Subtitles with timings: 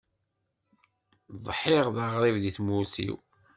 [1.45, 3.15] Ḍḥiɣ d aɣrib di tmurt-iw.